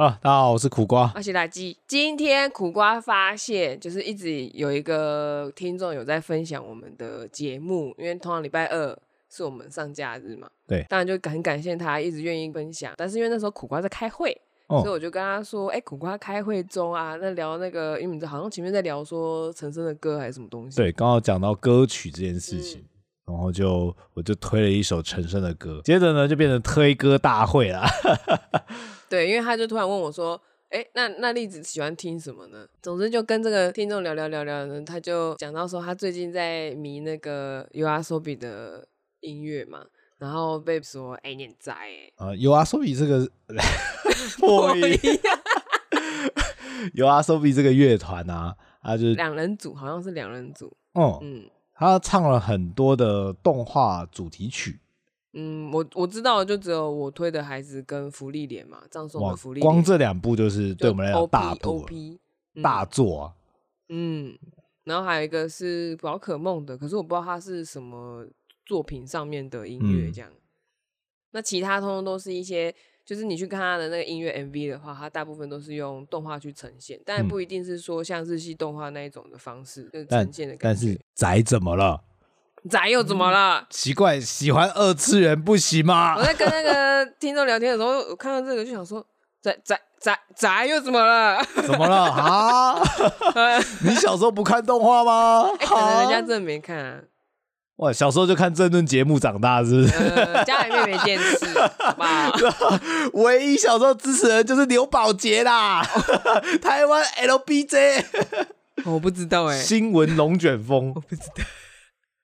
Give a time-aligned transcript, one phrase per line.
[0.00, 1.76] 啊，大家好，我是苦瓜，我是垃圾。
[1.86, 8.98] 今天苦瓜发现，就是一直有一个听众有在分享我们的节目，因为通常礼拜二
[9.28, 10.48] 是我们上架日嘛。
[10.66, 12.94] 对，当然就很感谢他一直愿意分享。
[12.96, 14.34] 但是因为那时候苦瓜在开会，
[14.68, 22.80] 哦、所以我就跟他说：“哎、欸，苦瓜开会中啊，那聊那个，因为你知道好像前面在聊说陈升的歌还是什么东西。”对，刚好讲到歌曲这件事情，
[23.26, 27.86] 嗯、然后就我就推了一首陈升的歌，接着呢就变成推歌大会了。
[29.10, 38.86] 对，因为他就突然问我说：“哎，那那栗子喜欢听什么呢？”总之就跟这个听众聊聊聊聊呢，他就讲到说他最近在迷那个 YOASOBI 的
[39.18, 39.84] 音乐嘛，
[40.18, 43.28] 然后被说：“哎，你很宅哎。”啊，YOASOBI 这个
[44.38, 44.82] 破音，
[46.94, 50.72] YOASOBI 这个乐团啊，他就是两人组，好像是两人组。
[50.92, 54.78] 哦、嗯，嗯，他唱了很多的动画主题曲。
[55.32, 62.18] 嗯，我我知道，就只有我推的孩子跟福利脸嘛，葬送的芙莉莲，光这两部就是对我们来讲大作 OP，
[62.62, 63.34] 大作啊。
[63.88, 64.36] 嗯，
[64.84, 68.26] 然后还有一个是宝可梦的，可是我不知道它是什么
[68.66, 70.28] 作品上面的音乐这样。
[70.30, 70.40] 嗯、
[71.32, 80.86] 那其他通通都是一些，就是你去看他的那个音乐 MV 的话，它大部分都是用动画去呈现，但不一定是说像日系动画那一种的方式就呈现的感觉。
[80.86, 82.02] 但是宅怎么了？
[82.68, 83.64] 宅又怎么了？
[83.70, 86.16] 奇怪，喜欢二次元不行吗？
[86.16, 89.04] 我在跟那个 听众聊天的时候，我看到这个就想说，
[89.42, 91.42] 宅宅宅宅又怎么了？
[91.64, 92.78] 怎么了啊？
[93.82, 95.50] 你小时候不看动画吗？
[95.58, 96.96] 哎、欸，可能人家真的没看啊。
[97.76, 99.96] 哇，小时候就看政论节目长大，是不是？
[99.96, 101.38] 呃、家里面没电视。
[103.14, 105.82] 唯一小时候支持人就是刘宝杰啦，
[106.60, 108.04] 台湾 LBJ。
[108.84, 111.42] 我不知道哎、欸，新闻龙卷风，我不知道。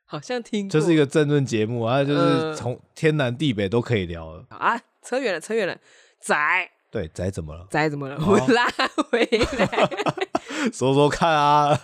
[0.08, 4.80] 好像听过，就是一个政论节目啊，就是从天南地北都可以聊啊。
[5.02, 5.76] 扯远了，扯远了。
[6.20, 7.66] 宅，对，宅怎么了？
[7.70, 8.16] 宅怎么了？
[8.26, 8.66] 我 拉
[9.10, 9.20] 回
[9.58, 9.88] 来，
[10.72, 11.78] 说说看啊。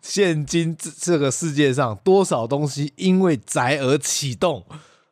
[0.00, 4.64] 现今这这个世界上，多少东西因为宅而启动？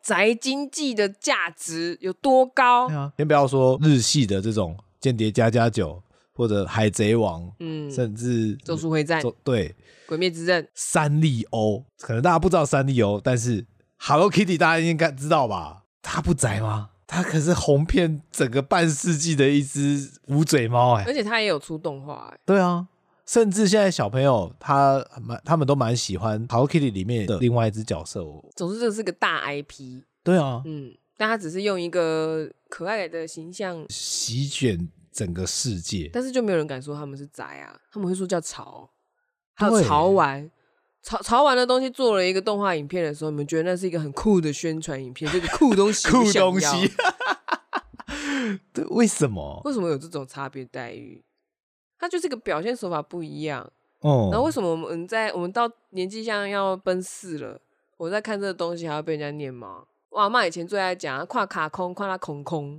[0.03, 2.89] 宅经济的价值有多高？
[2.89, 6.03] 啊、先不要说日系的这种间谍加加酒，
[6.41, 9.75] 或者海贼王，嗯，甚至咒术回战，对。
[10.07, 13.67] 鬼灭之刃，三丽鸥，可能大家不知道三丽鸥，但是
[13.99, 15.85] Hello Kitty 大家应该知道吧？
[16.01, 16.89] 它不宅吗？
[17.07, 22.39] 它可是红遍整个半世纪的一只无嘴猫哎，而且它也有出动画哎。
[22.47, 22.89] 对啊，
[23.27, 28.43] 甚至现在小朋友他蛮他们都蛮喜欢 Hello Kitty 里面的另外一只角色哦。
[28.57, 30.03] 总之这是个大 IP。
[30.25, 38.91] 对啊，嗯，但它只是用一个可爱的形象席卷整个世界，但是就没有人敢说他们是宅啊，他们会说叫潮。
[39.55, 40.51] 还有潮玩，
[41.03, 45.31] 潮潮玩的东西做了一个动画影片的时候，你们觉得那是一个很酷的宣传影片？
[45.31, 46.93] 这个酷东西， 酷东西，
[48.73, 49.61] 对，为什么？
[49.65, 51.23] 为什么有这种差别待遇？
[51.99, 54.31] 它就是个表现手法不一样哦。
[54.33, 57.61] 然后为什么我们在我们到年纪像要奔四了，
[57.99, 59.85] 我在看这个东西还要被人家念吗？
[60.09, 62.79] 我阿妈以前最爱讲，跨卡空，跨拉空空，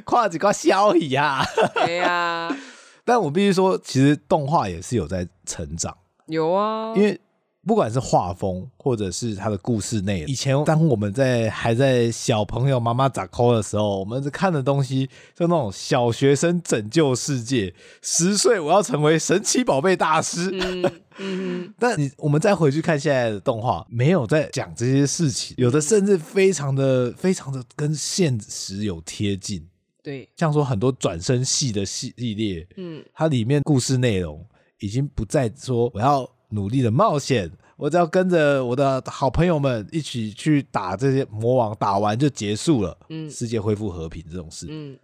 [0.04, 1.44] 跨几个消息啊？
[1.74, 2.56] 对呀。
[3.04, 5.92] 但我必须说，其实动画也是有在成长，
[6.26, 7.20] 有啊，因为
[7.66, 20.50] 不管是画风或者是它的故事内容，以前当我们在还在小朋友妈妈咋抠的时候，我们是看的东西就那种小学生拯救世界，十岁我要成为神奇宝贝大师。
[20.52, 29.66] 嗯嗯， 但你我们再回去看现在的动画，没有在讲这些事情，有的甚至非常的非常的跟现实有贴近。
[30.02, 34.44] 对，像说很多转身戏的系列，嗯，它里面故事内容
[34.80, 44.98] 已经不再说我要努力的冒险，我只要跟着我的好朋友们一起去打这些魔王，打完就结束了，嗯，世界恢复和平这种事，嗯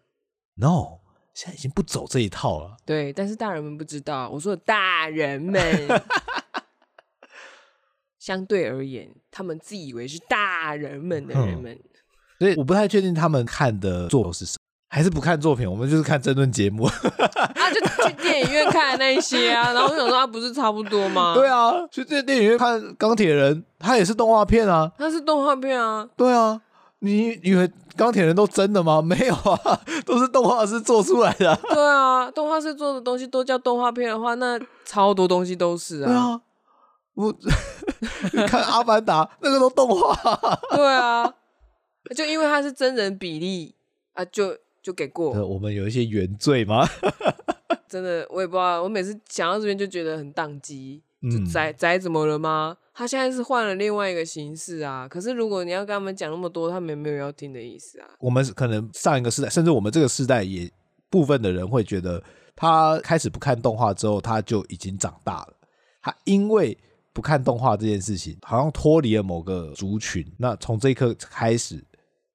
[0.56, 0.98] ，no，
[1.32, 2.76] 现在已经不走这一套了。
[2.84, 5.62] 对，但是大人们不知道，我说大人们，
[8.18, 11.90] 相对而言，他们自以为是大人们的人们，嗯，
[12.40, 14.67] 所以我不太确定他们看的作是什么。
[14.90, 16.84] 还是不看作品，我们就是看争论节目。
[17.54, 21.34] 啊，就去电影院看那些啊，然后我想说，他不是差不多吗？
[21.34, 24.90] 对啊，去电电影院看钢铁人，他也是动画片啊。
[24.96, 26.08] 他是动画片啊。
[26.16, 26.58] 对啊，
[27.00, 29.02] 你以为钢铁人都真的吗？
[29.02, 31.54] 没有啊，都是动画师做出来的。
[31.68, 36.06] 对啊，动画师做的东西都叫动画片的话，那超多东西都是啊。
[36.06, 36.40] 对啊，
[37.12, 37.34] 我
[38.32, 40.16] 你看《阿凡达》那个都动画。
[40.70, 41.30] 对啊，
[42.16, 43.74] 就因为它是真人比例
[44.14, 44.56] 啊，就。
[44.88, 46.88] 就给过，我们有一些原罪吗？
[47.86, 48.82] 真的，我也不知道。
[48.82, 52.74] 我每次想到这边就觉得很宕机，就宅宅怎么了吗？
[52.94, 55.06] 他现在是换了另外一个形式啊。
[55.06, 58.08] 可是如果你要跟他们讲那么多，他们也没有要听的意思啊。
[58.18, 60.70] 我们可能上一个世代，甚至我们这个世代，也
[61.10, 62.22] 部分的人会觉得，
[62.56, 65.52] 他开始不看动画之后，他就已经长大了。
[66.00, 66.74] 他因为
[67.12, 70.24] 不看动画这件事情，好像脱离了某个族群。
[70.38, 71.84] 那从这一刻开始，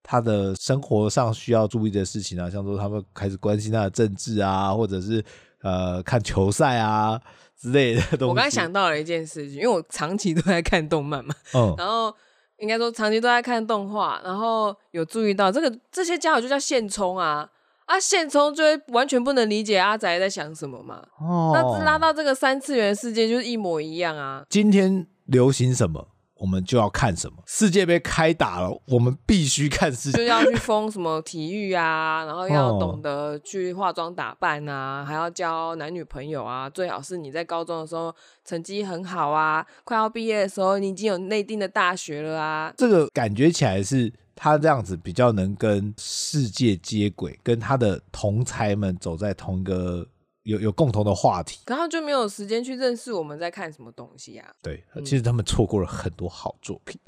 [0.04, 5.24] 他的生活上需要注意的事情啊，像说他们开始关心他的政治啊，或者是
[5.62, 7.20] 呃看球赛啊。
[7.56, 8.26] 之类的东西。
[8.26, 12.14] 我刚想到了一件事情，因为我长期都在看动漫嘛，嗯，然后
[12.58, 17.50] 应该说长期都在看动画，然后有注意到这个这些家伙就叫现充啊，
[17.86, 24.44] 啊现充就会完全不能理解阿宅在想什么嘛，哦，那拉到这个三次元世界就是一模一样啊。
[24.50, 26.10] 今天流行什么？
[26.36, 27.38] 我们就要看什么？
[27.46, 38.14] 世界杯开打了，我们必须看世界，就要去疯什么体育啊， 然后要懂得去化妆打扮啊，还要交男女朋友啊，最好是你在高中的时候
[38.44, 42.74] 成绩很好啊，快要毕业的时候你已经有内定的大学了啊。
[42.76, 50.08] 这个感觉起来是他这样子比较能跟世界接轨，跟他的同才们走在同一个。
[50.44, 54.50] 有有共同的话题，然后就没有时间去认识我们在看什么东西啊。
[54.62, 57.00] 对，其实他们错过了很多好作品。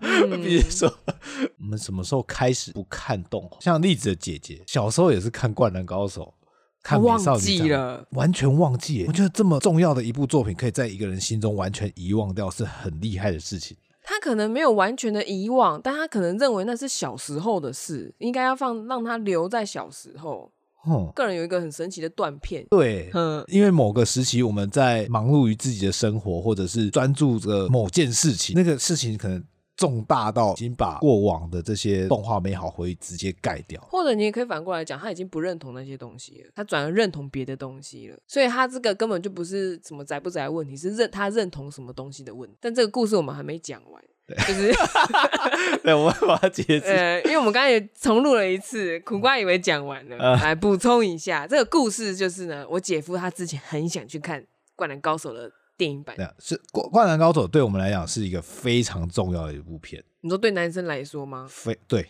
[0.00, 0.92] 嗯、 比如说，
[1.58, 3.58] 我们什么时候开始不看动画？
[3.60, 6.34] 像栗子的姐姐小时候也是看《灌篮高手》，
[6.82, 9.04] 看美少女战士了，完全忘记。
[9.06, 13.76] 我觉得这么重要的一部作品，可以在一个人心中完全遗忘掉，是很厉害的事情。
[14.02, 20.50] 他可能没有完全的遗忘，但他可能认为那是小时候的事，应该要放让他留在小时候。
[20.86, 29.42] 嗯，个人有一个很神奇的断片，对，嗯，因为某个时期我们在忙碌于自己的生活，或者是专注着某件事情，那个事情可能
[29.76, 42.56] 重大到已经把过往的这些动画美好回忆直接盖掉，或者你也可以反过来讲，他已经不认同那些东西了，他转而认同别的东西了，所以他这个根本就不是什么宅不宅的问题，是认他认同什么东西的问题。
[42.60, 44.02] 但这个故事我们还没讲完。
[44.26, 44.72] 对就是，
[45.84, 46.86] 对，我们把它解释。
[46.86, 54.42] 呃，因为我们刚才也重录了一次，苦瓜以为讲完了，呃、来补充一下，这个故事就是呢，我姐夫他之前很想去看
[54.74, 56.16] 《灌篮高手》的电影版。
[56.38, 60.02] 是《灌灌篮高手》对我们来讲是一个非常重要的一部片。
[60.22, 61.46] 你说对男生来说吗？
[61.48, 62.06] 非对，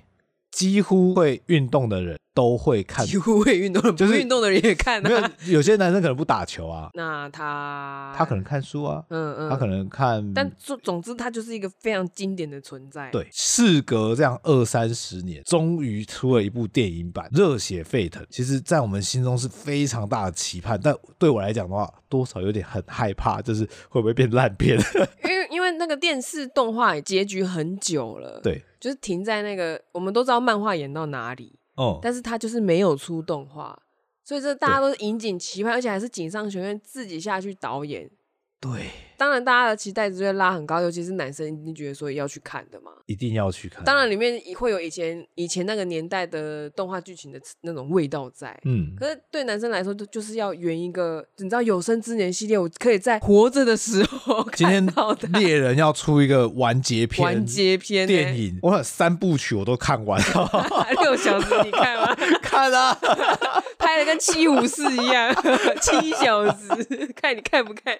[0.50, 2.18] 几乎会运动的人。
[2.36, 5.02] 都会看，几乎会运动，就是运动的人也看。
[5.02, 6.90] 没有，有些男生可能不打球啊。
[6.94, 10.34] 那他他可能看书啊，嗯嗯，他可能看。
[10.34, 13.10] 但总总之，他就是一个非常经典的存在。
[13.10, 18.22] 对，事隔这样二三十年，终于出了一部电影版，热血沸腾。
[18.28, 24.78] 其实，在我们心中是非常大的期盼，但对我来讲的话，多少有点很害怕，就是会不会变烂片？
[25.24, 31.54] 因为因为那个电视动画结局很久了，对，就是停在那个，我们都知道漫画演到哪里。
[31.76, 33.78] 哦，但是他就是没有出动画，
[34.24, 38.10] 所以这大家都是引颈期盼，而且还是井上学院自己下去导演。
[38.58, 38.86] 对，
[39.18, 43.84] 当然大家的期待值会拉很高，尤其是男生一定觉得说要去看的嘛，一定要去看。
[43.84, 48.94] 当然里面会有以前以前那个年代的动画剧情的那种味道在，嗯。
[48.98, 55.28] 可是对男生来说，就就是要圆一个，你知道有生之年系列，我可以在活着的时候 看到的。
[55.28, 60.66] 今天猎人要出一个完结 篇，完结篇电影，我三部曲我都看完了，
[61.02, 62.16] 六小时你看吗？
[62.56, 62.98] 看啊。
[63.78, 65.32] 拍的跟七武士一样，
[65.80, 66.66] 七小时，
[67.14, 67.96] 看你看不看？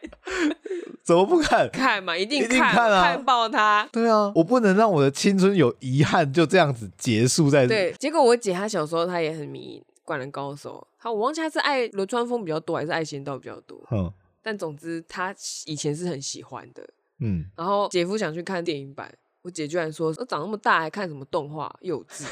[1.04, 1.68] 怎么不看？
[1.70, 3.02] 看嘛，一定看，看啊！
[3.04, 3.88] 看爆他！
[3.92, 7.66] 对啊，我不能让我的青春有遗憾，就这样子结束在。
[7.66, 13.80] 对，结果我姐她小时候她也很迷《灌篮高手》，她我忘记她是爱流川枫比较多，还是爱仙道比较多。
[13.92, 15.32] 嗯，但总之她
[15.66, 16.82] 以前是很喜欢的。
[17.20, 22.24] 嗯，然后姐夫想去看电影版，我姐居然说：“我长那么大还看什么动画，幼稚。”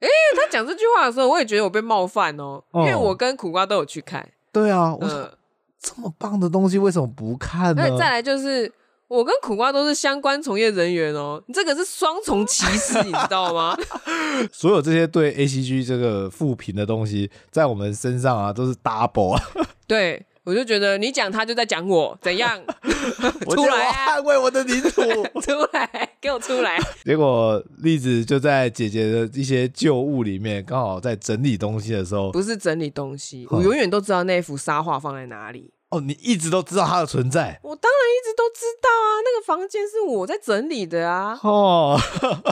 [0.00, 4.28] 哎、欸，他讲这句话的时候，我也觉得我被冒犯哦，因为我跟苦瓜都有去看。
[4.52, 5.32] 对啊，我、呃、
[5.80, 7.98] 这么棒的东西为什么不看呢？
[7.98, 8.70] 再来就是
[9.08, 13.76] 我跟苦瓜都是相关从业人员哦，你这个是双重歧视，你知道吗？
[14.52, 19.42] 所有这些对 ACG 这个负评的东西，在我们身上啊都是 double 啊。
[19.86, 20.24] 对。
[20.44, 22.60] 我就觉得你讲他就在讲我怎样，
[23.48, 25.00] 出来捍卫我的领土，
[25.40, 26.78] 出来给我出来。
[27.02, 35.72] 结果栗子就在姐姐的一些旧物里面，刚好在整理东西的时候，不是整理东西，我永远都知道那幅沙画放在哪里。
[35.90, 37.60] 哦，你一直都知道它的存在？
[37.62, 41.38] 我当然一直都知道啊，那个房间是我在整理的啊。
[41.42, 41.98] 哦，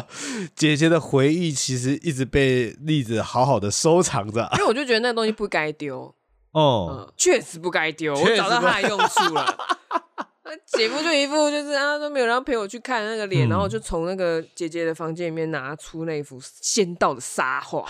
[0.56, 6.14] 姐姐的回忆其实一直被栗子好好的收藏着，因为我就觉得那东西不该丢。
[6.52, 9.56] 哦，确、嗯、实不该丢，我找到它的用处了。
[10.66, 17.88] 姐夫就一副就是啊，都没有人陪我去看那个脸，嗯、然后就从那个姐姐的房间里面拿出那幅仙道的沙画，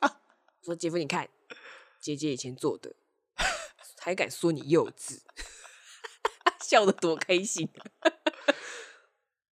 [0.62, 1.26] 说：“姐夫，你看，
[1.98, 2.94] 姐姐以前做的，
[3.98, 5.20] 还敢说你幼稚？”
[6.60, 7.68] 笑得多开心。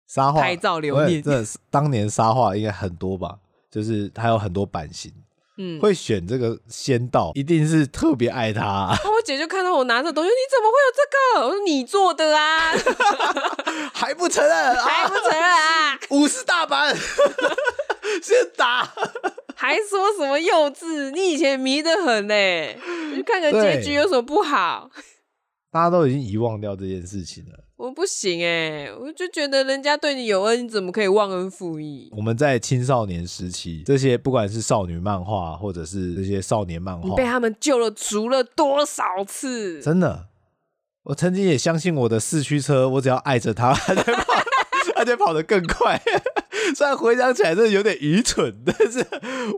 [0.07, 3.41] 沙画拍照留念，真的是当年沙画应该很多吧？
[3.71, 5.13] 就是它有很多版型。
[5.59, 8.97] 嗯，会选这个仙道，一定是特别爱他、啊。
[9.05, 11.03] 我姐就看到我拿着东西，你怎么会有这
[11.41, 11.47] 个？
[11.47, 12.73] 我说你做的啊，
[13.93, 14.77] 还不承认？
[14.77, 15.99] 还不承认啊？
[16.11, 16.97] 五十大板，
[18.23, 18.89] 先打，
[19.57, 21.11] 还说什么幼稚？
[21.11, 22.35] 你以前迷得很呢，
[23.17, 24.91] 你看个结局有什么不好？
[25.71, 27.68] 大家都已经遗忘掉这件事情了。
[27.79, 32.09] 我不行哎、欸，我就觉得人家对你有恩，你怎么可以忘恩负义？
[32.11, 39.81] 我们在青少年时期，这些不管是少女漫画，或者是这些少年漫画，你被他们救了，足了多少次？
[39.81, 40.27] 真的，
[41.05, 44.43] 我曾经也相信我的四驱车，我只要爱着它，它就跑，
[45.09, 46.01] 它就跑得更快。
[46.77, 49.05] 虽然回想起来真的有点愚蠢， 但是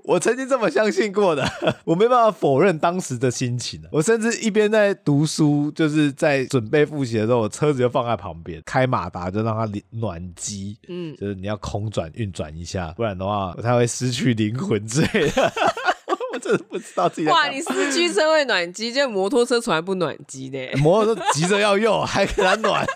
[0.05, 1.45] 我曾经这么相信过的，
[1.85, 3.83] 我没办法否认当时的心情。
[3.91, 15.53] 我甚至一边在读书，就是在准备复习的时候，我车子就放在旁边，开马达就让它暖机，嗯，就是你要空转运转一下，不然的话它会失去灵魂之类的。
[16.33, 17.49] 我真的不知道自己哇！
[17.49, 20.61] 你四驱车会暖机，就摩托车从来不暖机的。
[20.77, 22.87] 摩托车急着要用，还给它暖。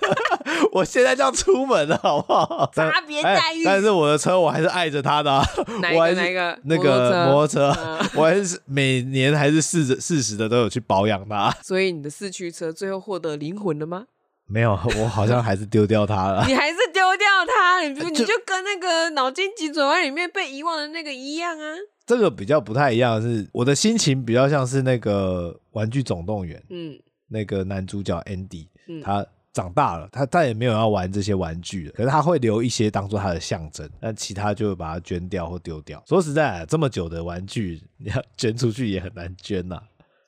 [0.73, 2.71] 我现在就要出门了，好不好？
[2.75, 3.65] 差别待遇。
[3.65, 5.43] 但是我的车我还是爱着它的。
[5.81, 6.15] 哪一个？
[6.15, 6.59] 哪一个？
[6.65, 7.69] 那个摩托车，
[8.17, 11.51] 我还是每年还是试着适时的都有去保养它。
[11.63, 14.07] 所以你的四驱车最后获得灵魂了吗？
[14.47, 16.45] 没有，我好像还是丢掉它了。
[16.47, 17.81] 你还是丢掉它？
[17.81, 21.75] 你就你就跟那个脑筋急转弯里面被遗忘的那个一样啊。
[22.07, 36.03] 这个比较不太一样，是我的心情比较像是那个《玩具总动员》，嗯，那个男主角 Andy，嗯，他长大了，他再也没有要玩这些玩具了，可是他会留一些当做他的象征，但其他就会把它捐掉或丢掉。
[36.07, 39.81] 说实在，这么久的玩具，你要捐出去也很难捐呐，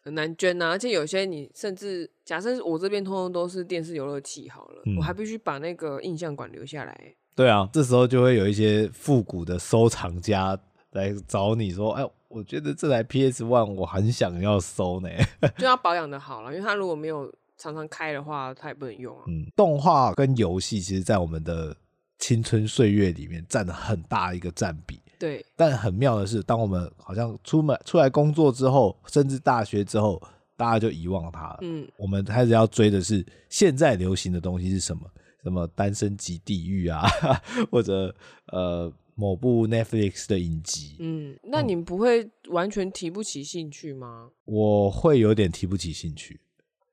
[0.04, 7.14] 很难捐呐，而且有些你甚至假设我这边通通都是电视游乐器好了，嗯，我还必须把那个印象馆留下来。
[7.34, 10.58] 对啊，这时候就会有一些复古的收藏家。
[10.92, 15.10] 来找你说，哎，我觉得这台 PS One 我很想要收呢，
[15.58, 19.24] 就要保养的好了，因为它如果没有常常开的话，它也不能用啊。
[19.26, 21.76] 嗯，动画跟游戏其实，在我们的
[22.18, 25.00] 青春岁月里面占了很大一个占比。
[25.18, 30.22] 对，但很妙的是，当我们好像出门出来工作之后，甚至大学之后，
[30.56, 31.58] 大家就遗忘它了。
[31.62, 35.02] 嗯，我们开始要追的是现在流行的东西是什么？
[35.42, 37.02] 什么单身即地狱啊，
[37.70, 38.14] 或者
[38.52, 38.92] 呃。
[39.18, 44.28] 某部 Netflix 的影集，嗯，那你不会完全提不起兴趣吗？
[44.44, 46.38] 我会有点提不起兴趣。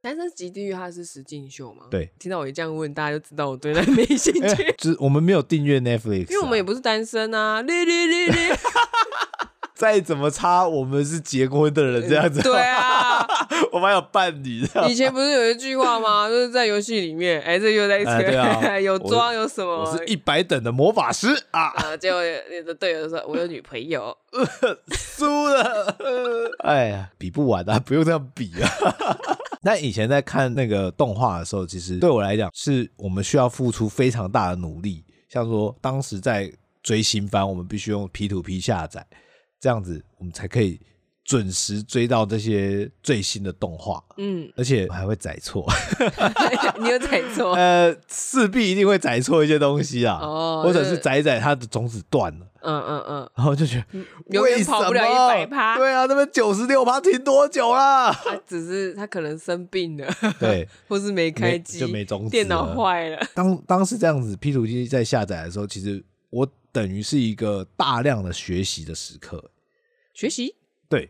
[0.04, 1.86] 单身级地狱它是实境秀吗？
[1.90, 4.76] 对，听到我一这样问，大家就知道我对那没兴趣。
[4.78, 7.64] 就是我们没有订阅 Netflix， 因为我们也不是单身啊。
[9.74, 12.42] 再怎么差，我们是结婚的人，这样子。
[12.42, 13.03] 对啊，
[13.72, 14.62] 我们还有伴侣。
[14.88, 16.28] 以前不是有一句话吗？
[16.30, 19.84] 就是在游戏里面，哎，这又在扯， 有装有什么？
[19.84, 21.70] 我是一百等的魔法师啊！
[21.76, 24.16] 啊，结果你的队友说：“我有女朋友，
[24.92, 25.96] 输了。”
[26.64, 28.70] 哎呀，比不完啊，不用这样比啊。
[29.62, 35.04] 那以前在看那个动画的时候，其实对我来讲，是我们需要付出非常大的努力。
[35.30, 36.52] 像说当时在
[36.82, 39.06] 追新番，我们必须用 P2P 下载。
[39.60, 40.78] 这样子，我们才可以
[41.24, 44.04] 准时追到这些最新的动画。
[44.18, 45.66] 嗯，而且还会载错。
[46.80, 47.54] 你有载错？
[47.56, 50.20] 呃，势必一定会载错一些东西啊。
[50.22, 52.48] 哦，或者是载载它的种子断了。
[52.62, 53.30] 嗯嗯嗯。
[53.36, 54.00] 然后就觉得，
[54.30, 55.78] 永远跑不了一百趴。
[55.78, 58.12] 对啊，那边九十六趴停多久啦？
[58.12, 60.08] 他 只是他可能生病了，
[60.40, 63.20] 对，或是没开机，就没种子，电脑坏了。
[63.34, 69.52] 当当时这样子，P 图机在下载的时候，其实我等于是一个大量的学习的时刻。
[70.14, 70.56] 学习
[70.94, 71.10] 对，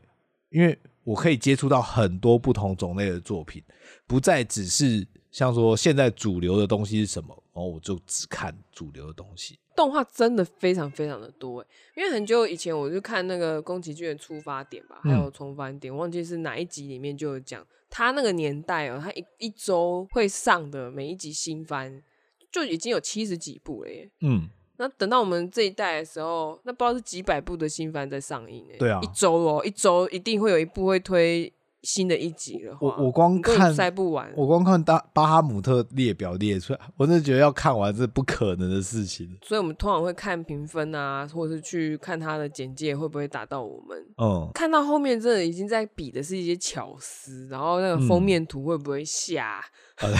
[0.49, 3.61] 因为我可以接触到很多不同种类的作品，
[4.07, 9.59] 不再只是像说现在主流的东西是什么，然后我就只看主流的东西。
[9.75, 22.01] 动画真的非常非常的多诶，因为很久以前我就看那个宫崎骏的出发点吧，还有重返点，忘记是哪一集里面就有讲，他那个年代哦，他一一周会上的每一集新番
[22.49, 24.09] 就已经有七十几部了耶。
[24.21, 24.49] 嗯。
[24.83, 28.75] 那等到我们这一代的时候，那不知道是几百部的新番在上映诶。
[28.77, 31.49] 对啊，一周哦，一周一定会有一部会推
[31.83, 32.77] 新的一集了。
[32.81, 39.37] 我我光看塞不完，我光看大巴哈姆特列表列出来，我真的觉得要看完是不可能的事情。
[39.41, 43.97] 所以我们通常会看评分啊，或者是去看他的简介会不会打到我们。
[44.17, 49.63] 嗯，看到后面真的已经在比的是一些巧思，然后那个封面图会不会下？
[50.01, 50.11] 嗯、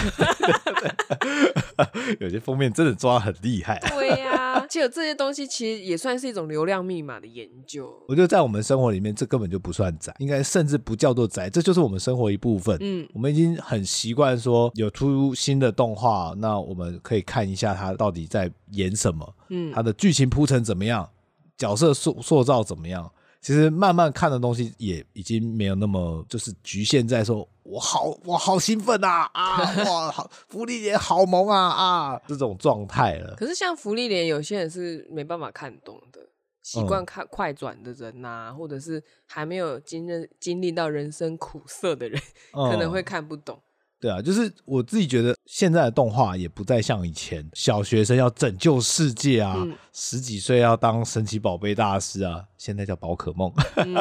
[2.20, 3.78] 有些封面真的抓得很厉害。
[3.90, 4.43] 对呀、啊。
[4.68, 7.92] 其实这些东西其实也算是一种流量密码的研究。
[8.08, 12.76] 我觉得在我们生活里面，这根本就不算宅，应该甚至不叫做宅，这就是我们生活一部分。
[12.80, 21.08] 嗯，我们已经很习惯说有出新的动画，那我们可以看一下它到底在演什么，嗯，它的剧情铺陈怎么样，
[21.56, 23.10] 角色塑塑造怎么样。
[23.40, 29.56] 其实慢慢看的东西也已经没有那么就是局限在说，我好我好兴奋啊啊
[29.88, 33.34] 哇好芙莉莲好萌啊啊这种状态了。
[33.36, 36.20] 可是像芙莉莲，有些人是没办法看懂的，
[36.62, 42.20] 习惯看快转的人呐、啊，嗯、或者是还没有经历经历到人生苦涩的人，
[42.52, 43.58] 嗯、可能会看不懂。
[44.04, 53.50] 对啊，就是我自己觉得现在的动画也不再像以前小学生要拯救世界啊，嗯、十几岁要当神奇宝贝大师啊，现在叫宝可梦。
[53.76, 53.94] 嗯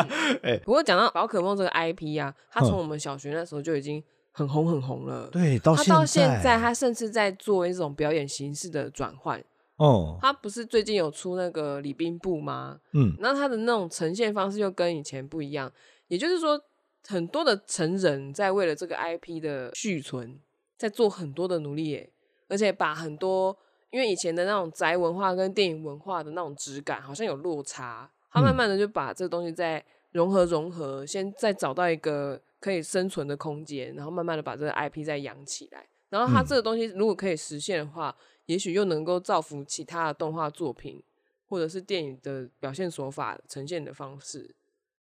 [0.44, 5.30] 欸、不过讲到宝可梦这个 IP 啊，它从我们小学那时候就已经很红很红了。
[5.32, 9.42] 对，到现在，到现在它甚至在做一种表演形式的转换。
[9.78, 12.78] 哦，它不是最近有出那个礼宾部吗？
[12.92, 15.72] 嗯，那它的那种呈现方式又跟以前不一样，
[16.10, 16.62] 也就是说。
[17.08, 20.40] 很多的成人在为了这个 IP 的续存，
[20.78, 22.10] 在做很多的努力耶，
[22.48, 23.58] 而且把很多
[23.92, 41.04] 因为以前的那种宅文化跟电影文化的那种质感好像有落差，他慢慢的就把这个东西在融合融合，先再找到一个可以生存的空间，然后慢慢的把这个 IP 再养起来，然后它这个东西如果可以实现的话，也许又能够造福其他的动画作品
[41.48, 44.56] 或者是电影的表现手法呈现的方式。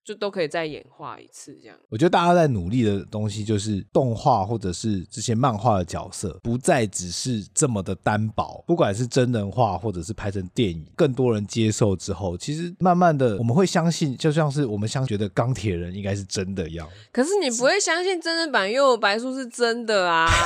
[0.05, 1.77] 就都可以再演化一次，这样。
[1.89, 8.63] 我觉得大家在努力的东西，就是动画或者是这些漫画的角色，不再只是这么的单薄。
[8.67, 16.87] 不管是真人化，或者是拍成电影，更多人接受之后，其实慢慢的我们会相信，就像是我们相觉得钢铁人应该是真的一样。
[17.11, 20.27] 可是你不会相信真人版《又有白书》是真的啊？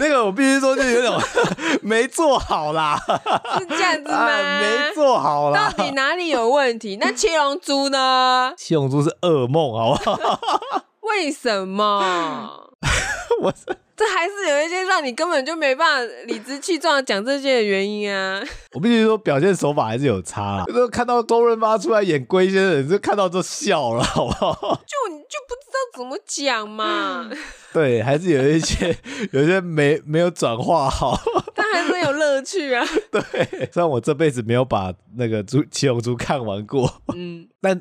[0.00, 1.12] 那个我必须说，就有点
[1.80, 3.00] 没做好啦，
[3.58, 4.18] 是这样子吗？
[4.18, 6.96] 啊、没做好啦，到底哪里有问题？
[7.00, 8.07] 那七龙珠呢？
[8.56, 10.50] 七龙珠是噩梦，好不好？
[11.02, 12.70] 为什么？
[13.40, 13.64] 我是
[13.96, 18.40] 这还是有一些让你根本就没办法理直气壮讲这些的原因啊！
[18.72, 20.64] 我必须说，表现手法还是有差啦。
[20.66, 24.52] 就看到周润发出来演龟仙人，就看到就笑了，好不好？
[24.86, 27.28] 就你就不知道怎么讲嘛？
[27.72, 28.96] 对，还是有一些
[29.32, 31.18] 有一些没没有转化好，
[31.54, 32.86] 但还是有乐趣啊。
[33.10, 33.22] 对，
[33.72, 37.80] 虽然我这辈子没有把那个《七龙珠》看完过，嗯，但。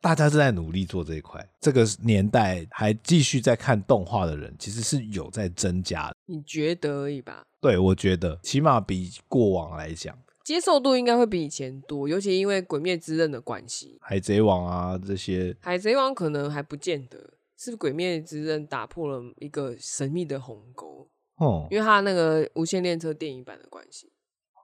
[0.00, 6.14] 大家正在努力做这一块，这个年代还继续在看动画的人，其实是有在增加的。
[6.26, 7.42] 你觉得而已吧？
[7.60, 17.18] 对，我觉得起码比过往来讲，接受度应该会比以前多，尤其因为《鬼灭之刃》的关系，《海贼王》啊这些，《海贼王》可能还不见得，
[17.58, 21.08] 是《鬼灭之刃》打破了一个神秘的鸿沟
[21.38, 24.12] 哦，因为他那个《无限列车》电影版的关系。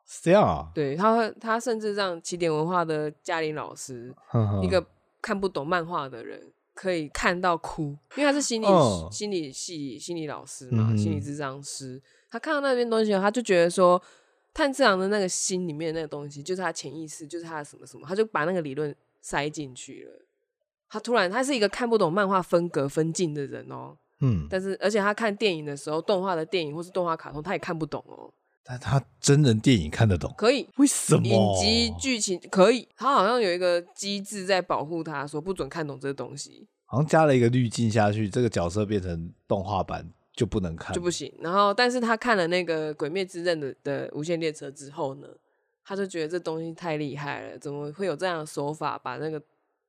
[0.07, 0.71] 是这样啊？
[0.75, 4.15] 对他，他甚至让起点文化的嘉玲老师
[4.63, 4.87] 一个。
[5.25, 9.11] 看不懂漫画的人可以看到哭，因为他是心理、oh.
[9.11, 11.03] 心理系心理老师嘛，mm hmm.
[11.03, 11.99] 心理智商师。
[12.31, 14.01] 他看到那边东西，他就觉得说，
[14.53, 20.27] 炭治郎的那个心里面的那个东西，就是他潜意识，就是他的什么什么，他就把那个理论塞进去了。
[20.91, 24.49] 他突然，他是一个看不懂漫画分格分镜的人哦，嗯，mm.
[24.51, 28.31] 但是而且他看电影的时候，动画的电影或是动画卡通，他也看不懂哦。
[28.67, 30.33] 但他真人电影看得懂？
[30.39, 30.67] 可以？
[30.77, 31.27] 为什么？
[31.27, 32.89] 影集剧情可以？
[32.97, 36.67] 他好像有一个机制在保护他，说不准看懂这个东西。
[36.87, 41.31] 好像加了一个滤镜下去，这个角色变成动画版就不能看，就不行。
[41.41, 45.29] 然后，但是他看了那个《鬼灭之刃》的的无限列车之后呢，
[45.85, 49.43] 他就觉得这东西太厉害了，怎么会有这样的手法把那个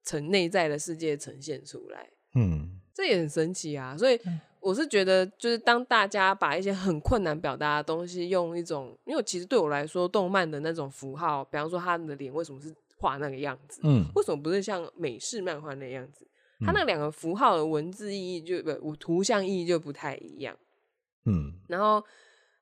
[0.03, 2.09] 呈内在的世界呈现出来？
[2.35, 4.19] 嗯，这也很神奇啊，所以。
[4.65, 16.27] 嗯我是觉得，就是当大家把一些很困难表达的东西，用一种，因为其实对我来说，动漫的那种符号，比方说他的脸为什么是画那个样子，嗯，为什么不是像美式漫画那样子？
[16.65, 20.57] 他那两个符号的文字意义就不，图像意义就不太一样，
[21.25, 22.03] 嗯，然后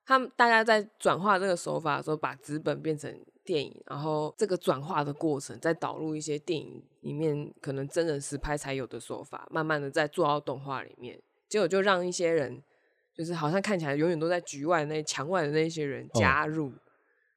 [0.06, 11.18] 他们大家在转化这个手法的时候，把纸本变成电影，然后这个转化的过程再导入一些电影里面可能真人实拍才有的手法，慢慢的再做到动画里面。
[11.54, 12.64] 结果就让一些人，
[13.14, 16.74] 就是好像看起来永远都在局外那墙外的那些人加入，哦、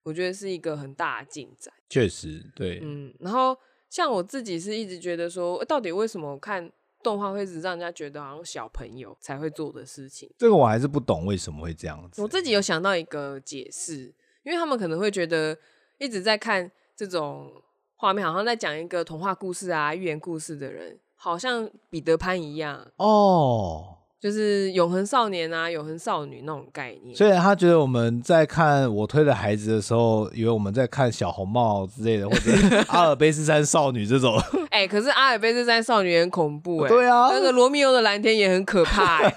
[0.05, 1.75] 我觉得是一个很大的进展。
[1.91, 3.15] 确实，对，嗯。
[3.21, 3.55] 然后
[3.91, 10.33] 像我自己是一直觉得说，到底为什么看动画会一直让人家觉得好像小朋友才会做的事情？
[10.39, 12.23] 这个我还是不懂为什么会这样子。
[12.23, 15.55] 我自己有想到一个解释，因为他们可能会觉得
[15.99, 17.53] 一直在看这种
[17.97, 23.93] 画面，好像在讲一个童话故事啊、寓言故事的人，好像彼得潘一样哦。
[24.27, 27.15] 就是永恒少年啊，永恒少女那种概念。
[27.15, 32.51] 所以他觉得我们在看我推的孩子的时候，以为我们在看小红帽之类的，或者
[32.91, 34.37] 阿尔卑斯山少女这种。
[34.71, 36.93] 哎、欸，可是阿尔卑斯山少女也很恐怖哎、欸。
[36.93, 39.37] 对啊，那个罗密欧的蓝天也很可怕哎、欸。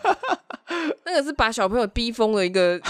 [1.06, 2.82] 那个是把小朋友逼疯的一个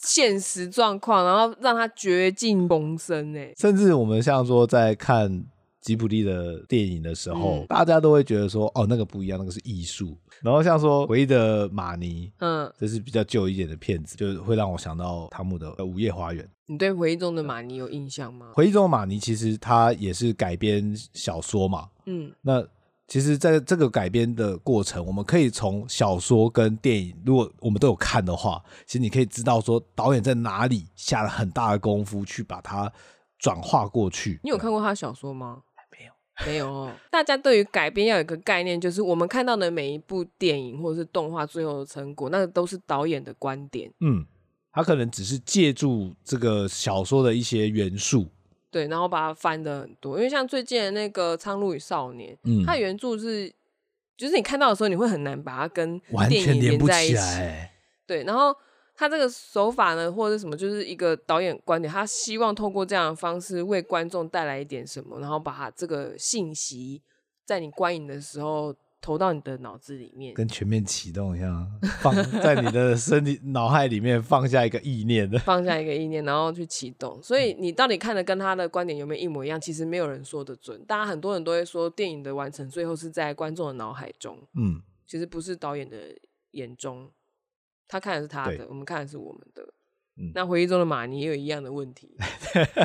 [0.00, 3.52] 现实状况，然后让他绝境逢生哎。
[3.58, 5.44] 甚至我们像说在看
[5.84, 10.16] 吉卜力的电影的时候，嗯、大家都会觉得说，哦，那个不一样，那个是艺术。
[10.40, 16.42] 然后像说《回忆的马尼》，嗯，这是比较旧一点的片子，就会让我想到汤姆的《午夜花园》。
[16.64, 18.48] 你对《回忆中的马尼》有印象吗？
[18.54, 22.66] 《回忆中的马尼》其实它也是改编小说嘛，嗯，那
[23.06, 32.90] 其实在这个改编的过程，我们可以从小说跟电影，如果我们都有看的话，其实你可以知道说导演在哪里下了很大的功夫去把它
[33.38, 34.40] 转化过去。
[34.42, 35.60] 你有看过他的小说吗？
[36.44, 43.90] 没有哦，大家对于改编要有一个概念，就是我们看到的每一部电影或者是动画最后的成果，那个都是导演的观点。
[44.00, 44.26] 嗯，
[44.72, 48.26] 他可能只是借助这个小说的一些元素，
[48.70, 50.16] 对，然后把它翻的很多。
[50.16, 53.52] 因为像最近的那个《苍鹭与少年》，嗯，它原著是，
[54.16, 57.40] 就是你看到的时候，你会很难把它跟电影连在一起。
[58.06, 58.54] 对，然后。
[58.96, 67.02] 他这个手法呢，或者什么，就是一个导演观点，他希望透过这样的方式为观众带来一点什么，然后把他这个信息
[67.44, 71.68] 在你观影的时候投到你的脑子里面，跟全面启动一样，
[72.00, 77.20] 放在你的身体脑海里面放下一个意念的， 放下一个意念，然后去启动。
[77.22, 79.60] 所以你到底看的跟他的观点有没有一模一样？
[79.60, 80.82] 其实没有人说的准。
[80.84, 85.98] 大家很多人都会说，电影的完成最后是在观众的脑海中，嗯，其实不是导演的
[86.52, 87.10] 眼中。
[87.88, 89.62] 他看的是他的，我们看的是我们的。
[90.16, 92.16] 嗯、那回忆中的马尼也有一样的问题。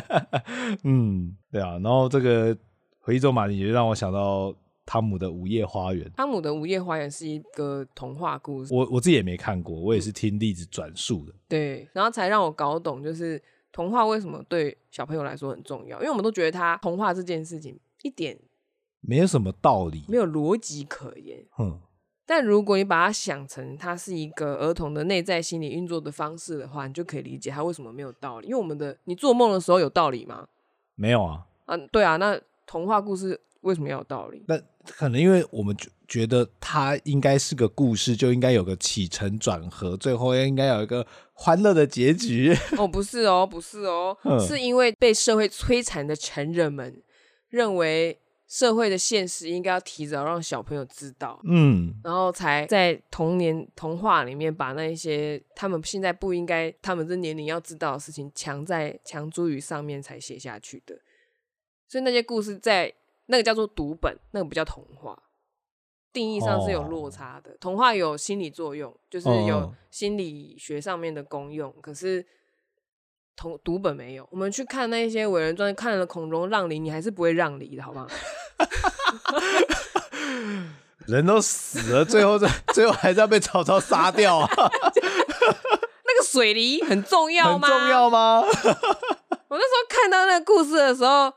[0.83, 1.73] 嗯，对啊。
[1.77, 2.57] 然后这个
[2.97, 4.51] 回忆中马尼也让我想到
[4.83, 6.11] 汤姆的午夜花园。
[6.17, 11.33] 汤姆的午夜花园是一个童话故事，我我自己也没看过，我也是听例子转述的。
[11.47, 13.39] 对，然后才让我搞懂，就是
[13.71, 18.35] 童话为什么对小朋友来说很重要，因为我们都觉得他童话这件事情一点
[19.01, 21.45] 没有什么道理，没有逻辑可言。
[21.59, 21.79] 嗯。
[22.29, 28.45] 但如果你把它想成它是一个儿童的内在心理运作的方式的话，你就可以理解它为什么没有道理。
[28.45, 30.47] 因为我们的你做梦的时候有道理吗？
[30.93, 31.43] 没有啊。
[31.65, 32.17] 啊，对啊。
[32.17, 34.43] 那童话故事为什么要有道理？
[34.47, 42.55] 那可能因为我们觉觉得它应该是个故事，就应该有个起承转合，最后应该有一个欢乐的结局。
[42.77, 47.01] 哦，不是哦，不是哦，嗯、是因为被社会摧残的成人们
[47.49, 48.19] 认为。
[48.49, 60.99] 社会的现实应该要提早让小朋友知道，嗯，然后才在童年童话里面把那一些他们现在不应该、他们这年龄要知道的事情强在强诸于上面才写下去的。
[61.87, 62.91] 所以那些故事在
[63.27, 65.21] 那个叫做读本，那个不叫童话，
[66.11, 67.51] 定义上是有落差的。
[67.51, 72.25] 哦、童话有心理作用，就是有心理学上面的功用，可是。
[73.39, 78.05] 读读本没有，我们去看那些伟人传，看了孔融让梨，你还是不会让梨的，好不好？
[81.07, 84.49] 人都死了，最后在最后还是要被曹操杀掉啊！
[84.53, 87.67] 那个水梨很重要吗？
[87.67, 88.41] 很重要吗？
[88.43, 91.31] 我那时候看到那个故事的时候，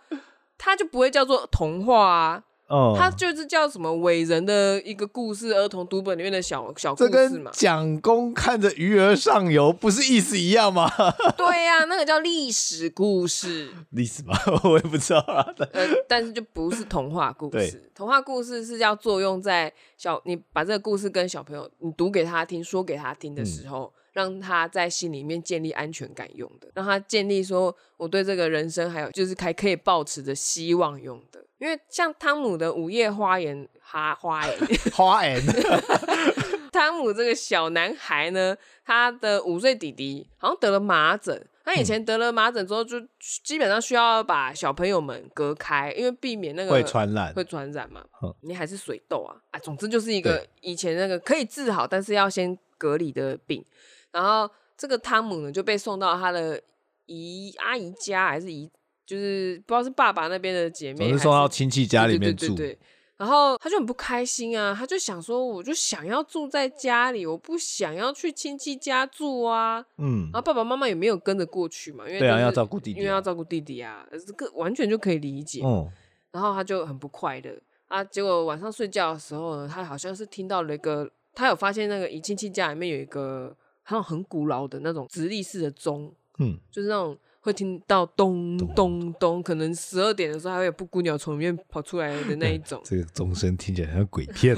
[0.59, 2.43] 它就不会叫做童话啊。
[2.73, 7.51] 哦，他就是叫什么伟人的一个故事，儿童读本里面的小小故事嘛。
[7.53, 10.91] 蒋公看着鱼儿上游，不是意思一样吗？
[11.37, 13.69] 对呀、啊，那个叫历史故事。
[13.91, 14.35] 历史吗？
[14.65, 15.47] 我也不知道啊。
[15.73, 17.53] 呃，但是就不是童话故事。
[17.53, 31.45] 对童话故事是要作用在小，你把这个故事跟小朋友你读给他听，说给他听的时候，嗯、让他在心里面建立安全感用的，让他建立说我对这个人生还有就是还可以抱持着希望用的。
[31.63, 34.59] 因为像汤姆的午夜花园，哈花园，
[34.93, 35.41] 花园，
[36.73, 43.01] 汤姆这个小男孩呢，他的五岁弟弟好像得了麻疹，他以前得了麻疹之后，就
[43.45, 48.05] 基本上需要把小朋友们隔开，因为避免那个会传染，会传染嘛。
[48.41, 53.65] 你还是水痘啊啊，总之就是一个以前那个可以治好，但是要先隔离的病。
[54.11, 56.61] 然后这个汤姆呢，就被送到他的
[57.07, 58.69] 姨阿姨家，还是姨。
[59.05, 62.47] 就是不知道是爸爸那边的姐妹，还是送到亲戚家里面住。
[62.47, 62.79] 对对对对，
[63.17, 69.85] 然后他就很不开心啊，他就想说，我就想要住在家里，我不想要去亲戚家住啊。
[69.99, 75.63] 嗯，然后爸爸妈妈也没有跟着过去嘛，因为、就是、对啊，要照顾弟弟，因为要照顾弟弟啊，这个完全就可以理解。
[75.65, 75.91] 嗯，
[76.31, 78.03] 然后他就很不快乐啊。
[78.03, 87.19] 结果晚上睡觉的时候呢，他好像是听到了一个，他有发现那个姨亲戚家里面有一个好像很古老的那种直立式的钟，嗯，就是那种。
[87.43, 92.81] 会听到咚咚咚，可能十二点的时候还会有布谷鸟从里面跑出来的那一种。
[92.85, 94.57] 这个钟声听起来像鬼片。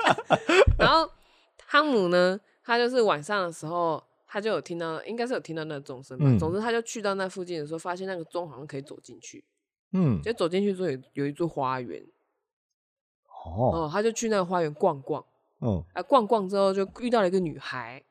[0.78, 1.06] 然后
[1.58, 6.24] 汤姆呢，他就是晚上的时候，他就有听到，应该是有听到那个钟声吧。
[6.26, 9.44] 嗯、总之，他就去到那附近的时候，发现那个钟好像可以走进去。
[9.92, 12.02] 嗯，就走进去之后有有一座花园。
[13.44, 15.22] 哦，哦，他就去那个花园逛逛。
[15.60, 18.02] 嗯，啊，逛逛之后就遇到了一个女孩。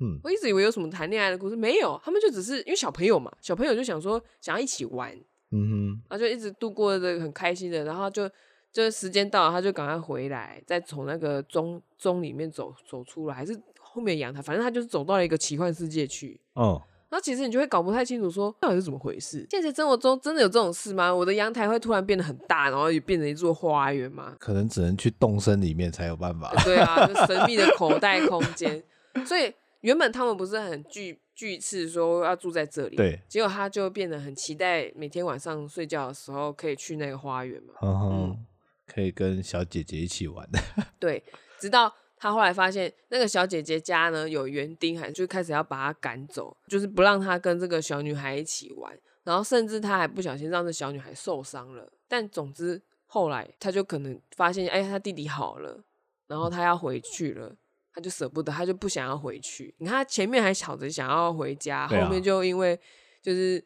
[0.00, 5.12] 嗯，我一直以为有什么谈恋爱的故事，没有，他们就只是因为小朋友嘛，小朋友就想说想要一起玩。
[5.50, 8.28] 嗯哼，然后就一直度过这个很开心的，然后就
[8.70, 16.40] 就是时间到了，他就赶快回来，再从那个钟钟里面走走出来，还是后面阳台，反正他就是走到了一个奇幻世界去。
[16.54, 16.82] 哦。
[17.10, 19.46] 然后其实你就会搞不太清楚，说到底是怎么回事？
[19.48, 21.10] 现实生活中真的有这种事吗？
[21.10, 24.36] 我的阳台会突然变得很大，然后也变成一座花园吗？
[24.38, 26.52] 可能只能去动身里面才有办法。
[26.62, 28.84] 对啊，就神秘的口袋空间。
[29.24, 33.20] 所以原本他们不是很拒拒斥说要住在这里，对。
[33.28, 38.46] 结果他就变得很期待每天晚上睡觉的时候可以去那个花园嘛，嗯哼，
[38.86, 40.48] 可以跟小姐姐一起玩。
[40.98, 41.22] 对，
[41.58, 41.94] 直到。
[42.20, 51.88] 他后来发现那个小姐姐家呢有园丁，还就开始要把她赶走，就是不让她跟这个小女孩一起玩，然后甚至他还不小心让这小女孩受伤了。
[52.08, 55.84] 但总之后来他就可能发现，哎，他弟弟好了，
[56.26, 57.54] 然后他要回去了，
[57.98, 59.74] 他就舍不得，他就不想要回去。
[59.78, 62.78] 你看他前面还吵着想要回家，后面就因为
[63.20, 63.62] 就是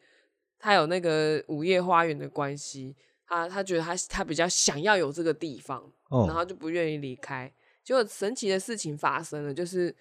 [0.57, 2.95] 他有那个午夜花园的关系，
[3.27, 7.53] 他他觉得他他比较想要有这个地方，然后就不愿意离开。
[7.83, 9.95] 结果神奇的事情发生了，就是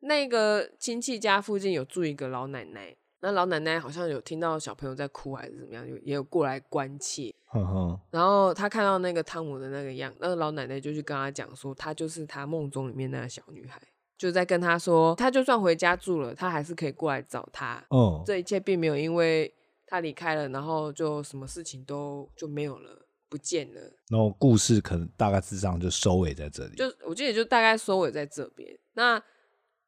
[0.00, 2.96] 那个亲戚家附近有住一个老奶奶，
[3.26, 7.34] 那老奶奶好像有听到小朋友在哭还是怎么样，有也有过来关切。
[7.46, 13.82] 呵呵然后她看到那个汤姆的那个样，那个老奶奶就去跟他讲说，她就是他梦中里面那个小女孩，
[14.16, 17.84] 就在跟他说，他就算回家住了，他还是可以过来找他。
[17.90, 19.52] 哦，这一切并没有因为
[19.88, 23.02] 他离开了，然后就什么事情都就没有了。
[23.28, 28.78] 不见了，然后故事可能大概之上就收尾在这里，就我记得就大概收尾在这边。
[28.92, 29.20] 那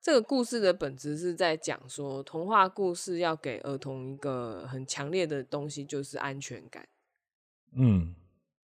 [0.00, 6.88] 这个故事的本质是在讲说，童话故事要给儿童一个很强烈的东西，就是安全感。
[7.76, 8.14] 嗯，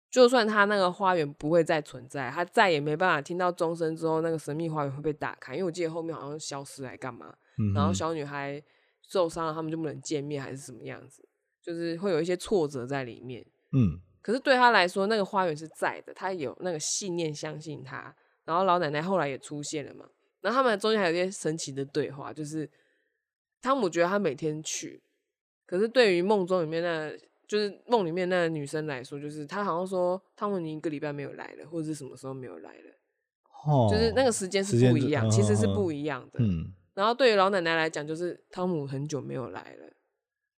[0.09, 8.63] 就算他那个花园不会再存在，他再也没办法听到钟声之后，那个神秘花园会被打开，因为我记得后面好像消失来干嘛，嗯、然后小女孩
[9.01, 11.27] 受伤了，他们就不能见面，还是什么样子，
[11.61, 13.45] 就是会有一些挫折在里面。
[13.71, 13.99] 嗯。
[14.21, 18.15] 可是对他来说，那个花园是在的，他有那个信念相信他。
[18.45, 20.05] 然后老奶奶后来也出现了嘛，
[20.43, 22.69] 然后他们中间还有一些神奇的对话，就是
[23.61, 25.01] 汤姆觉得他每天去，
[25.65, 27.11] 可是对于梦中里面那，
[27.47, 32.91] 就是梦里面那个女生来说，就是他好像说汤姆你一个礼拜没有来了，或者是什么时候没有来了，
[33.65, 36.39] 哦，就是那个时间是不一样，其实是不一样的。
[36.39, 39.93] 嗯，然后对于老奶奶来讲，就是汤姆很久没有来了，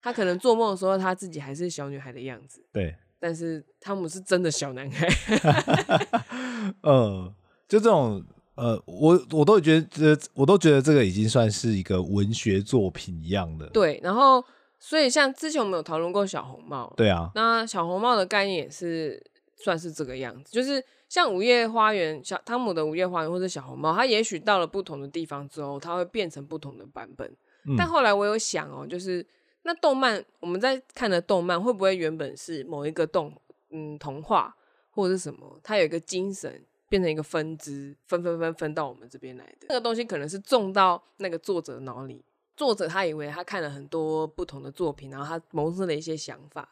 [0.02, 2.66] 他可能做梦的时候，他自己还是小女孩的样子。
[2.72, 2.96] 对。
[3.20, 5.08] 但是汤姆是真的小男孩，
[6.84, 7.34] 嗯，
[7.70, 8.22] 就这种，
[8.56, 13.68] 呃，我我都觉得，我都觉得这个已经算是一个文学作品一样的。
[13.68, 14.44] 对，然后
[14.80, 19.24] 所以像之前我们有讨论过小红帽，对啊，那小红帽的概念也是
[19.58, 27.28] 算是这个样子，就是像午夜花园，小汤姆的午夜花园或者小红帽，它也许到了不同的地方之后，它会变成不同的版本。
[27.66, 29.26] 嗯、但后来我有想哦，就是。
[29.66, 33.34] 那动漫我们在看的动漫会不会原本是某一个动
[33.70, 34.54] 嗯童话
[34.90, 35.58] 或者是什么？
[35.64, 36.62] 它有一个精神
[36.94, 39.66] 变成一个分支，分分分分到我们这边来的。
[39.68, 42.24] 那个东西可能是种到那个作者脑里，
[42.56, 46.70] 作者他以为他看了很多不同的作品，然后他萌生了一些想法，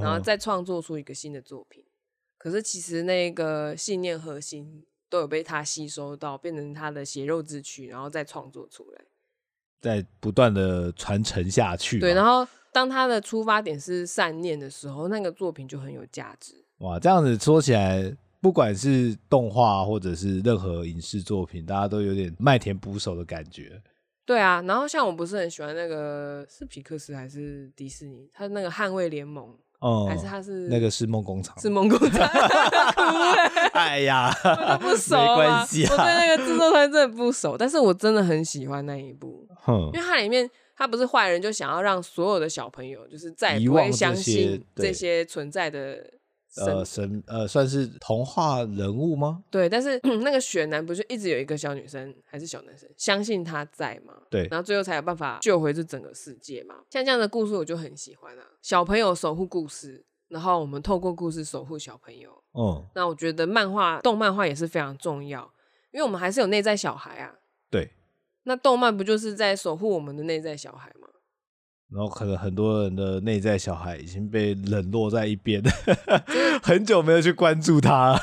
[0.00, 1.84] 然后再创作出一个新的作品。
[2.38, 9.04] 可是其实那个信念核心都有被他吸收到，变成他的血肉之躯，然后再创作出来。
[9.82, 11.98] 在不断的传承下去。
[11.98, 16.64] 对，然后当他的出发点是善念的时候，那个作品就很有价值。
[16.78, 23.80] 哇，这样子说起来，不管是动画或者是任何影视作品，大家都有点麦田捕手的感觉。
[24.26, 29.48] 对啊，然后像我不是很喜欢那个是皮克斯还是迪士尼，他那个捍卫联盟。
[29.78, 32.28] 哦，还是他是那个是梦工厂，是梦工厂。
[33.72, 45.96] 哎呀，我不熟啊，没关系啊，我对那个制作团真的不熟，但是我真的很喜欢那一部，哼因为它里面他不是坏人，就想要让所有的小朋友就是再也不会相信这些存在的。
[46.56, 49.42] 呃，神呃，算是童话人物吗？
[49.50, 54.14] 对，但是 那个雪男不是一直有一个小女生还是小男生相信他在吗？
[54.30, 56.76] 对，然后最后才有办法救回这整个世界嘛。
[56.90, 62.30] 像这样的故事我就很喜欢啊，小朋友守护故事，然后我们透过故事守护小朋友。
[62.52, 65.52] 哦，那我觉得漫画、动漫画也是非常重要，
[65.90, 67.34] 因为我们还是有内在小孩啊。
[67.68, 67.90] 对，
[68.44, 71.08] 那动漫不就是在守护我们的内在小孩吗？
[71.94, 75.62] 然后可能很多人的内在小孩已经被冷落在一边，
[76.62, 78.18] 很久没有去关注他。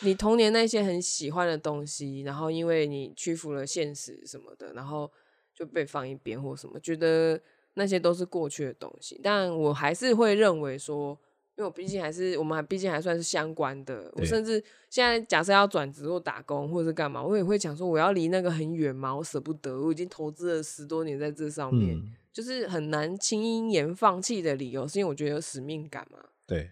[0.00, 5.10] 你童年那些很喜欢的东西，然后因为你屈服了现实什么的，然后
[5.52, 7.40] 就被放一边或什么，觉得
[7.74, 9.20] 那些都是过去的东西。
[9.22, 11.18] 但我还是会认为说。
[11.58, 26.18] 因为我毕竟还是我们还毕竟还算是相关的，我甚至现在假设要转职或打工或者是干嘛，我也会讲说我要离那个很远嘛，我舍不得，我已经投资了十多年在这上面，嗯、就是很难轻言放弃的理由，是因为我觉得有使命感嘛。
[26.46, 26.70] 对，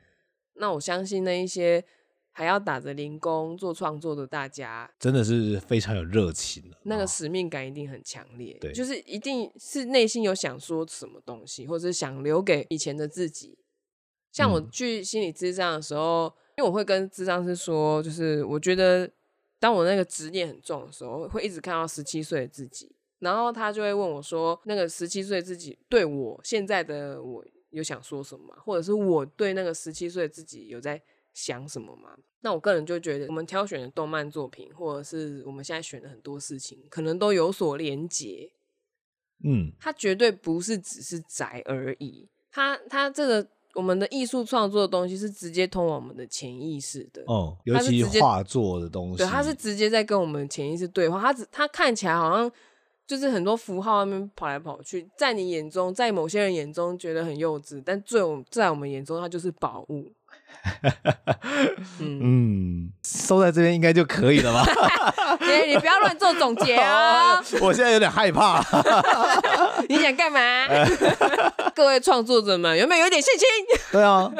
[0.56, 1.82] 那我相信那一些
[2.32, 13.56] 还要打着零工做创作的大家，真的是非常有热情，那个使命感一定很强烈，对，就是一定是内心有想说什么东西，或者是想留给以前的自己。
[14.30, 19.10] 像我去心理咨商的时候，嗯、因为我会跟咨商师说，就是我觉得
[19.58, 22.94] 当我那个执念很重的时候，会一直看到十七岁的自己，
[23.24, 28.54] 然后他就会问我说，那个十七岁自己对我现在的我有想说什么吗？
[28.64, 32.16] 或者是我对那个十七岁自己有在想什么吗？
[32.42, 38.52] 那我个人就觉得，我们挑选的动漫作品，或者是我们现在选的很多事情，可能都有所连结。
[39.42, 43.48] 嗯，它绝对不是只是宅而已，它它这个。
[43.76, 51.20] 我们的艺术创作的东西是直接通往我们的潜意识的哦，尤其画作的东西，对，它是直接在跟我们潜意识对话。
[51.20, 52.48] 它只它看起来好像
[53.06, 60.10] 就是很多符号那边跑来跑去，在你眼中，在某些人眼中觉得很幼稚，但最在我们眼中，它就是宝物。
[61.98, 64.64] 嗯，嗯，收在这边应该就可以了吧？
[65.40, 67.42] 欸、你不要乱做总结啊！
[67.60, 68.64] 我现在有点害怕。
[69.88, 70.40] 你想干嘛？
[71.74, 73.46] 各位创作者们，有没有有点信心？
[73.92, 74.32] 对啊，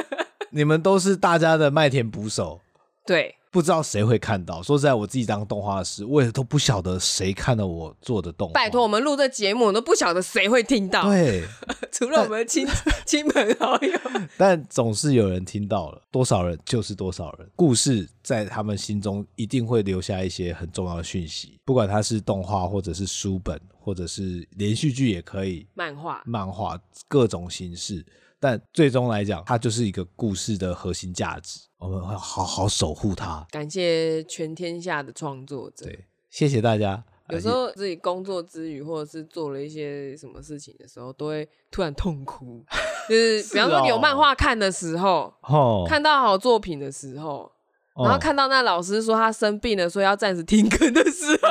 [0.51, 2.61] 你们都是大家的麦田捕手。
[3.05, 3.37] 对。
[3.55, 4.61] 不知道谁会看到。
[4.61, 8.53] 说实在，我自己当动画师，我也都不晓得谁看了我做的动画。
[8.53, 11.05] 拜托，我们录这节目，我都不晓得谁会听到。
[11.05, 11.45] 对，
[11.93, 12.67] 除了我们亲
[13.07, 13.97] 亲朋好友。
[14.37, 17.49] 但总是有人听到了，多少人就是多少人。
[17.55, 25.65] 故事在他们心中一定会留下一些很重要的讯息，不管它是动画，或者是书本，或者是连续剧，也可以。
[25.75, 28.05] 漫画，漫画各种形式。
[28.45, 33.43] 但最终来讲，它就是一个故事的核心价值，我们会好好守护它。
[33.51, 37.03] 感谢全天下的创作者，对，谢谢大家。
[37.31, 42.63] 有时候自己工作之余，或者是做了一些什么事情的时候，都会突然痛哭。
[43.09, 47.51] 就是 比方说，你有漫画看的时候，哦，看到好作品的时候，
[47.97, 51.49] 然后看到那老师说他生病了，说要暂时停更的时候。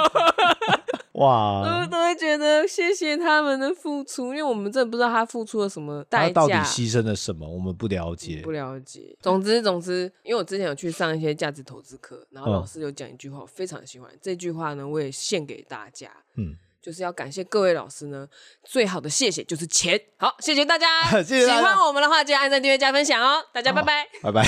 [1.23, 9.15] 哇，我都会觉得谢谢他们的付出，因为我们真的不知道他付出了什么代价，他到底牺牲了什么，我们不了解，不了解。
[9.21, 18.27] 总之，总之，因为我之前有去上一些价值投资课，然后老师有讲一句话，我非常喜欢、嗯、这句话呢，我也献给大家，嗯，就是要感谢各位老师呢，
[18.63, 19.99] 最好的谢谢就是钱。
[20.17, 24.43] 好，谢谢大家， 谢谢大家，喜欢我们的话，记得按赞、订阅、加分享哦，大家拜拜，拜拜。